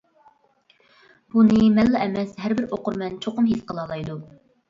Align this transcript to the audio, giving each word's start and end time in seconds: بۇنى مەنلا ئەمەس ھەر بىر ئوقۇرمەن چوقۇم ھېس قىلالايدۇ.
بۇنى 1.33 1.59
مەنلا 1.75 2.01
ئەمەس 2.05 2.33
ھەر 2.45 2.57
بىر 2.61 2.73
ئوقۇرمەن 2.77 3.19
چوقۇم 3.27 3.51
ھېس 3.53 3.63
قىلالايدۇ. 3.69 4.19